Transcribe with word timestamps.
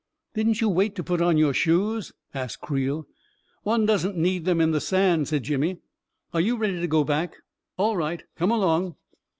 "Didn't 0.33 0.61
you 0.61 0.69
wait 0.69 0.95
to 0.95 1.03
put 1.03 1.21
on 1.21 1.37
your 1.37 1.53
shoes?" 1.53 2.11
asked 2.33 2.59
Creel." 2.59 3.05
One 3.61 3.85
doesn't 3.85 4.17
need 4.17 4.45
them 4.45 4.59
in 4.59 4.71
the 4.71 4.81
sand," 4.81 5.27
said 5.27 5.43
Jimmy." 5.43 5.77
Are 6.33 6.41
you 6.41 6.57
ready 6.57 6.79
to 6.79 6.87
go 6.87 7.03
back? 7.03 7.33
All 7.77 7.95
right, 7.95 8.23
come 8.35 8.49
along! 8.49 8.95